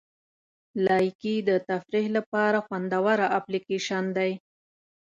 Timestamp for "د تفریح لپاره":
1.49-2.57